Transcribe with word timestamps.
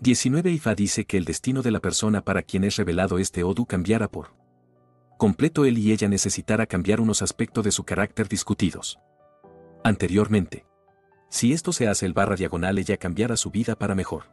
19 0.00 0.50
Ifa 0.50 0.74
dice 0.74 1.04
que 1.04 1.16
el 1.16 1.24
destino 1.24 1.62
de 1.62 1.70
la 1.70 1.80
persona 1.80 2.22
para 2.22 2.42
quien 2.42 2.64
es 2.64 2.76
revelado 2.76 3.18
este 3.18 3.44
Odu 3.44 3.64
cambiara 3.64 4.08
por 4.08 4.34
completo 5.16 5.64
él 5.64 5.78
y 5.78 5.92
ella 5.92 6.08
necesitara 6.08 6.66
cambiar 6.66 7.00
unos 7.00 7.22
aspectos 7.22 7.64
de 7.64 7.70
su 7.70 7.84
carácter 7.84 8.28
discutidos 8.28 8.98
anteriormente. 9.84 10.66
Si 11.28 11.52
esto 11.52 11.72
se 11.72 11.88
hace 11.88 12.06
el 12.06 12.12
barra 12.12 12.36
diagonal 12.36 12.78
ella 12.78 12.96
cambiará 12.96 13.36
su 13.36 13.50
vida 13.50 13.76
para 13.76 13.94
mejor. 13.94 14.24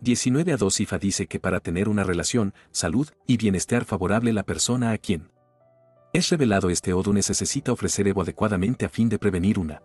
19 0.00 0.52
a 0.52 0.56
2 0.56 0.80
Ifa 0.80 0.98
dice 0.98 1.26
que 1.26 1.40
para 1.40 1.60
tener 1.60 1.88
una 1.88 2.04
relación, 2.04 2.54
salud 2.70 3.08
y 3.26 3.36
bienestar 3.36 3.84
favorable 3.84 4.32
la 4.32 4.44
persona 4.44 4.92
a 4.92 4.98
quien 4.98 5.30
es 6.12 6.28
revelado 6.30 6.70
este 6.70 6.92
Odu 6.92 7.12
necesita 7.12 7.72
ofrecer 7.72 8.08
Evo 8.08 8.22
adecuadamente 8.22 8.86
a 8.86 8.88
fin 8.88 9.08
de 9.08 9.18
prevenir 9.18 9.58
una 9.58 9.82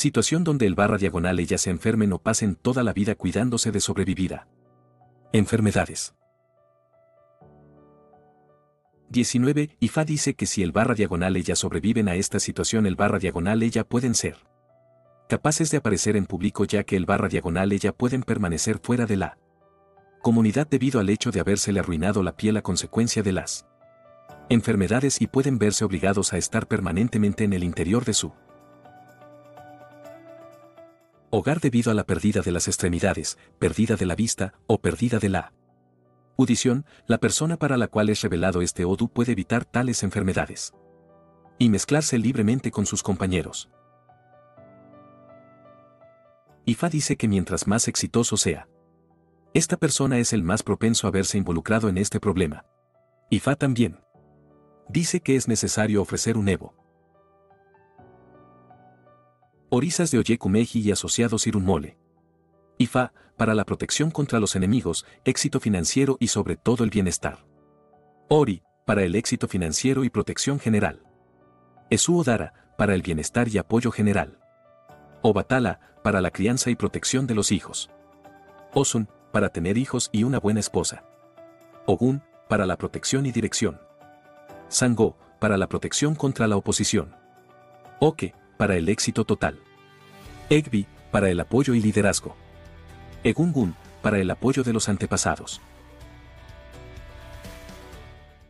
situación 0.00 0.44
donde 0.44 0.64
el 0.64 0.74
barra 0.74 0.96
diagonal 0.96 1.38
ella 1.38 1.58
se 1.58 1.68
enfermen 1.68 2.14
o 2.14 2.18
pasen 2.18 2.54
toda 2.54 2.82
la 2.82 2.94
vida 2.94 3.14
cuidándose 3.14 3.70
de 3.70 3.80
sobrevivir 3.80 4.32
a 4.32 4.48
enfermedades. 5.32 6.14
19. 9.10 9.76
Ifa 9.78 10.04
dice 10.06 10.34
que 10.34 10.46
si 10.46 10.62
el 10.62 10.72
barra 10.72 10.94
diagonal 10.94 11.36
ella 11.36 11.54
sobreviven 11.54 12.08
a 12.08 12.14
esta 12.14 12.40
situación 12.40 12.86
el 12.86 12.96
barra 12.96 13.18
diagonal 13.18 13.62
ella 13.62 13.84
pueden 13.84 14.14
ser 14.14 14.38
capaces 15.28 15.70
de 15.70 15.76
aparecer 15.76 16.16
en 16.16 16.24
público 16.24 16.64
ya 16.64 16.82
que 16.84 16.96
el 16.96 17.04
barra 17.04 17.28
diagonal 17.28 17.70
ella 17.70 17.92
pueden 17.92 18.22
permanecer 18.22 18.80
fuera 18.82 19.04
de 19.04 19.18
la 19.18 19.36
comunidad 20.22 20.66
debido 20.66 21.00
al 21.00 21.10
hecho 21.10 21.30
de 21.30 21.40
habérsele 21.40 21.80
arruinado 21.80 22.22
la 22.22 22.36
piel 22.36 22.56
a 22.56 22.62
consecuencia 22.62 23.22
de 23.22 23.32
las 23.32 23.66
enfermedades 24.48 25.20
y 25.20 25.26
pueden 25.26 25.58
verse 25.58 25.84
obligados 25.84 26.32
a 26.32 26.38
estar 26.38 26.68
permanentemente 26.68 27.44
en 27.44 27.52
el 27.52 27.64
interior 27.64 28.06
de 28.06 28.14
su 28.14 28.32
hogar 31.30 31.60
debido 31.60 31.90
a 31.90 31.94
la 31.94 32.04
pérdida 32.04 32.42
de 32.42 32.52
las 32.52 32.68
extremidades, 32.68 33.38
pérdida 33.58 33.96
de 33.96 34.06
la 34.06 34.14
vista 34.14 34.54
o 34.66 34.80
pérdida 34.80 35.18
de 35.18 35.28
la 35.28 35.52
audición, 36.36 36.84
la 37.06 37.18
persona 37.18 37.56
para 37.56 37.76
la 37.76 37.86
cual 37.88 38.08
es 38.08 38.22
revelado 38.22 38.62
este 38.62 38.84
Odu 38.84 39.08
puede 39.08 39.32
evitar 39.32 39.64
tales 39.64 40.02
enfermedades 40.02 40.72
y 41.58 41.68
mezclarse 41.68 42.18
libremente 42.18 42.70
con 42.70 42.86
sus 42.86 43.02
compañeros. 43.02 43.70
Ifa 46.64 46.88
dice 46.88 47.16
que 47.16 47.28
mientras 47.28 47.66
más 47.66 47.88
exitoso 47.88 48.36
sea, 48.36 48.68
esta 49.52 49.76
persona 49.76 50.18
es 50.18 50.32
el 50.32 50.42
más 50.42 50.62
propenso 50.62 51.06
a 51.06 51.10
verse 51.10 51.36
involucrado 51.36 51.88
en 51.88 51.98
este 51.98 52.20
problema. 52.20 52.64
Ifa 53.30 53.56
también 53.56 54.00
dice 54.88 55.20
que 55.20 55.36
es 55.36 55.48
necesario 55.48 56.02
ofrecer 56.02 56.36
un 56.36 56.48
Evo. 56.48 56.79
Orisas 59.72 60.10
de 60.10 60.18
Oyekumeji 60.18 60.80
y 60.80 60.90
asociados 60.90 61.46
Irunmole. 61.46 61.96
IFA, 62.78 63.12
para 63.36 63.54
la 63.54 63.64
protección 63.64 64.10
contra 64.10 64.40
los 64.40 64.56
enemigos, 64.56 65.06
éxito 65.24 65.60
financiero 65.60 66.16
y 66.18 66.26
sobre 66.26 66.56
todo 66.56 66.82
el 66.82 66.90
bienestar. 66.90 67.46
Ori, 68.28 68.64
para 68.84 69.04
el 69.04 69.14
éxito 69.14 69.46
financiero 69.46 70.02
y 70.02 70.10
protección 70.10 70.58
general. 70.58 71.04
Esu 71.88 72.18
Odara, 72.18 72.74
para 72.76 72.96
el 72.96 73.02
bienestar 73.02 73.46
y 73.46 73.58
apoyo 73.58 73.92
general. 73.92 74.40
Obatala, 75.22 75.78
para 76.02 76.20
la 76.20 76.32
crianza 76.32 76.70
y 76.70 76.74
protección 76.74 77.28
de 77.28 77.36
los 77.36 77.52
hijos. 77.52 77.90
Osun, 78.74 79.08
para 79.30 79.50
tener 79.50 79.78
hijos 79.78 80.10
y 80.10 80.24
una 80.24 80.40
buena 80.40 80.58
esposa. 80.58 81.04
Ogun, 81.86 82.24
para 82.48 82.66
la 82.66 82.76
protección 82.76 83.24
y 83.24 83.30
dirección. 83.30 83.80
Sango, 84.66 85.16
para 85.38 85.56
la 85.56 85.68
protección 85.68 86.16
contra 86.16 86.48
la 86.48 86.56
oposición. 86.56 87.14
Oke, 88.00 88.34
para 88.60 88.76
el 88.76 88.90
éxito 88.90 89.24
total. 89.24 89.58
Egbi, 90.50 90.86
para 91.10 91.30
el 91.30 91.40
apoyo 91.40 91.72
y 91.72 91.80
liderazgo. 91.80 92.36
Egungun, 93.24 93.74
para 94.02 94.18
el 94.18 94.30
apoyo 94.30 94.62
de 94.62 94.74
los 94.74 94.90
antepasados. 94.90 95.62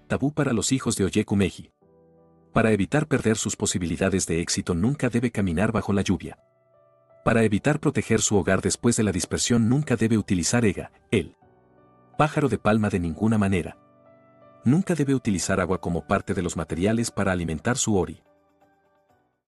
Tabú 0.09 0.32
para 0.32 0.53
los 0.53 0.72
hijos 0.72 0.97
de 0.97 1.04
Oyekumeji. 1.04 1.70
Para 2.53 2.72
evitar 2.72 3.06
perder 3.06 3.37
sus 3.37 3.54
posibilidades 3.54 4.26
de 4.26 4.41
éxito 4.41 4.75
nunca 4.75 5.10
debe 5.10 5.31
caminar 5.31 5.70
bajo 5.70 5.93
la 5.93 6.03
lluvia. 6.03 6.41
Para 7.25 7.44
evitar 7.44 7.78
proteger 7.78 8.20
su 8.20 8.37
hogar 8.37 8.62
después 8.62 8.97
de 8.97 9.04
la 9.04 9.12
dispersión 9.12 9.69
nunca 9.69 9.94
debe 9.94 10.19
utilizar 10.19 10.65
Ega, 10.65 10.91
el 11.12 11.37
pájaro 12.19 12.49
de 12.49 12.59
palma 12.59 12.88
de 12.91 12.99
ninguna 12.99 13.38
manera. 13.38 13.78
Nunca 14.65 14.97
debe 14.97 15.15
utilizar 15.15 15.60
agua 15.60 15.81
como 15.81 16.09
parte 16.09 16.34
de 16.34 16.43
los 16.43 16.56
materiales 16.56 17.12
para 17.12 17.31
alimentar 17.31 17.78
su 17.78 17.97
ori. 17.97 18.25